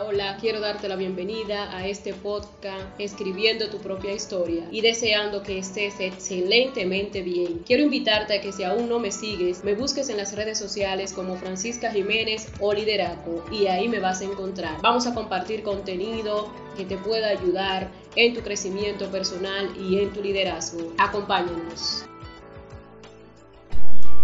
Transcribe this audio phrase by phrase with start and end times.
[0.00, 5.58] Hola, quiero darte la bienvenida a este podcast Escribiendo tu propia historia y deseando que
[5.58, 7.64] estés excelentemente bien.
[7.66, 11.12] Quiero invitarte a que si aún no me sigues, me busques en las redes sociales
[11.12, 14.80] como Francisca Jiménez o Lideraco y ahí me vas a encontrar.
[14.82, 20.22] Vamos a compartir contenido que te pueda ayudar en tu crecimiento personal y en tu
[20.22, 20.92] liderazgo.
[20.98, 22.04] Acompáñanos.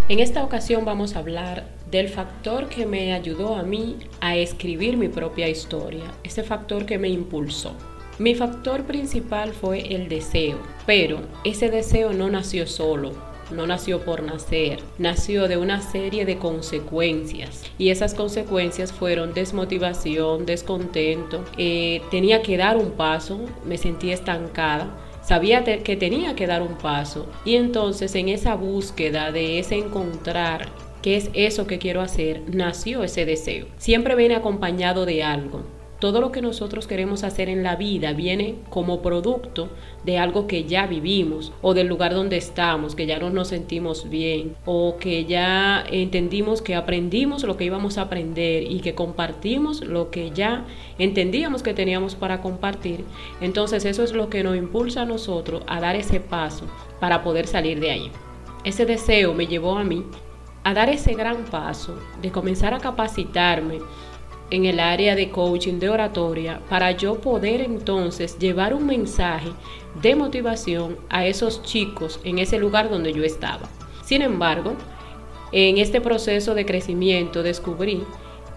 [0.07, 4.99] En esta ocasión vamos a hablar del factor que me ayudó a mí a escribir
[4.99, 7.73] mi propia historia, ese factor que me impulsó.
[8.19, 13.13] Mi factor principal fue el deseo, pero ese deseo no nació solo,
[13.51, 20.45] no nació por nacer, nació de una serie de consecuencias y esas consecuencias fueron desmotivación,
[20.45, 26.63] descontento, eh, tenía que dar un paso, me sentí estancada, sabía que tenía que dar
[26.63, 30.69] un paso y entonces en esa búsqueda de ese encontrar
[31.03, 33.67] qué es eso que quiero hacer, nació ese deseo.
[33.77, 35.65] Siempre viene acompañado de algo.
[36.01, 39.69] Todo lo que nosotros queremos hacer en la vida viene como producto
[40.05, 44.11] de algo que ya vivimos o del lugar donde estamos, que ya no nos sentimos
[44.11, 49.83] bien o que ya entendimos que aprendimos lo que íbamos a aprender y que compartimos
[49.83, 50.67] lo que ya
[50.99, 53.05] entendíamos que teníamos para compartir.
[53.41, 56.67] Entonces eso es lo que nos impulsa a nosotros a dar ese paso
[57.01, 58.11] para poder salir de ahí.
[58.65, 60.05] Ese deseo me llevó a mí
[60.65, 63.79] a dar ese gran paso de comenzar a capacitarme
[64.55, 69.49] en el área de coaching de oratoria para yo poder entonces llevar un mensaje
[70.01, 73.69] de motivación a esos chicos en ese lugar donde yo estaba.
[74.05, 74.75] Sin embargo,
[75.53, 78.03] en este proceso de crecimiento descubrí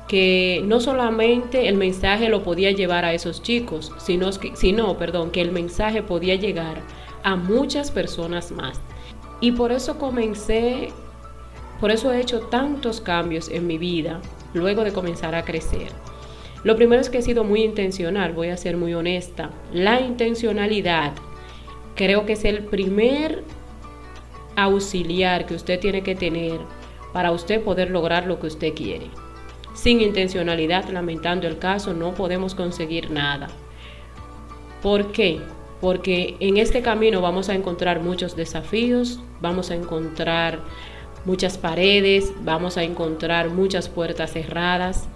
[0.08, 5.42] que no solamente el mensaje lo podía llevar a esos chicos, sino, sino perdón, que
[5.42, 6.82] el mensaje podía llegar
[7.24, 8.80] a muchas personas más.
[9.42, 10.90] Y por eso comencé,
[11.80, 14.22] por eso he hecho tantos cambios en mi vida
[14.54, 15.92] luego de comenzar a crecer.
[16.64, 19.52] Lo primero es que he sido muy intencional, voy a ser muy honesta.
[19.72, 21.14] La intencionalidad
[21.96, 23.44] creo que es el primer
[24.56, 26.60] auxiliar que usted tiene que tener
[27.14, 29.08] para usted poder lograr lo que usted quiere.
[29.74, 33.48] Sin intencionalidad, lamentando el caso, no podemos conseguir nada.
[34.82, 35.40] ¿Por qué?
[35.80, 40.60] Porque en este camino vamos a encontrar muchos desafíos, vamos a encontrar
[41.28, 45.10] muchas paredes, vamos a encontrar muchas puertas cerradas,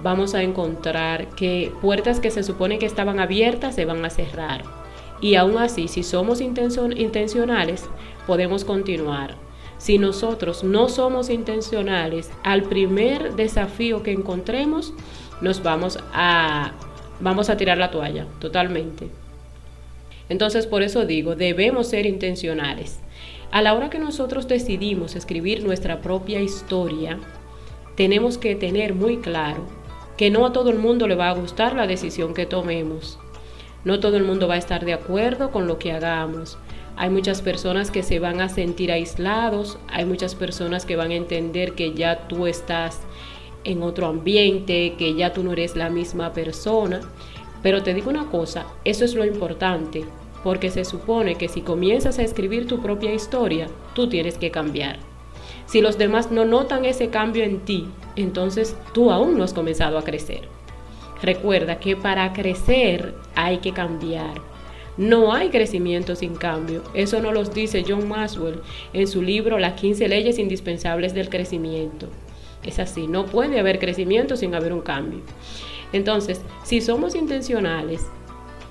[0.00, 4.62] vamos a encontrar que puertas que se supone que estaban abiertas se van a cerrar.
[5.20, 7.88] Y aún así, si somos intencionales,
[8.24, 9.34] podemos continuar.
[9.78, 14.94] Si nosotros no somos intencionales, al primer desafío que encontremos,
[15.40, 16.70] nos vamos a,
[17.18, 19.08] vamos a tirar la toalla totalmente.
[20.28, 23.00] Entonces, por eso digo, debemos ser intencionales.
[23.52, 27.18] A la hora que nosotros decidimos escribir nuestra propia historia,
[27.96, 29.66] tenemos que tener muy claro
[30.16, 33.18] que no a todo el mundo le va a gustar la decisión que tomemos.
[33.84, 36.56] No todo el mundo va a estar de acuerdo con lo que hagamos.
[36.96, 41.16] Hay muchas personas que se van a sentir aislados, hay muchas personas que van a
[41.16, 43.02] entender que ya tú estás
[43.64, 47.02] en otro ambiente, que ya tú no eres la misma persona.
[47.62, 50.06] Pero te digo una cosa, eso es lo importante,
[50.42, 54.98] porque se supone que si comienzas a escribir tu propia historia, tú tienes que cambiar.
[55.66, 59.98] Si los demás no notan ese cambio en ti, entonces tú aún no has comenzado
[59.98, 60.42] a crecer.
[61.22, 64.40] Recuerda que para crecer hay que cambiar.
[64.96, 66.82] No hay crecimiento sin cambio.
[66.92, 68.60] Eso nos lo dice John Maxwell
[68.92, 72.08] en su libro Las 15 leyes indispensables del crecimiento.
[72.62, 75.20] Es así, no puede haber crecimiento sin haber un cambio.
[75.92, 78.02] Entonces, si somos intencionales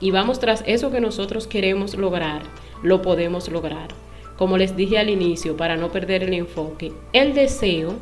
[0.01, 2.41] y vamos tras eso que nosotros queremos lograr,
[2.83, 3.89] lo podemos lograr.
[4.37, 7.93] Como les dije al inicio, para no perder el enfoque, el deseo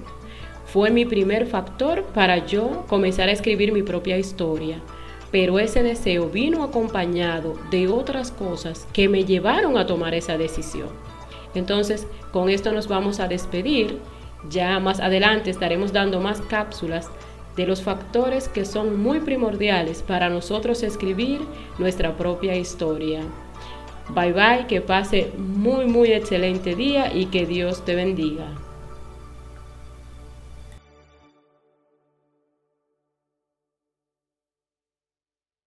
[0.65, 4.79] fue mi primer factor para yo comenzar a escribir mi propia historia.
[5.31, 10.87] Pero ese deseo vino acompañado de otras cosas que me llevaron a tomar esa decisión.
[11.53, 13.99] Entonces, con esto nos vamos a despedir.
[14.49, 17.09] Ya más adelante estaremos dando más cápsulas
[17.55, 21.41] de los factores que son muy primordiales para nosotros escribir
[21.77, 23.21] nuestra propia historia.
[24.15, 28.47] Bye bye, que pase muy muy excelente día y que Dios te bendiga.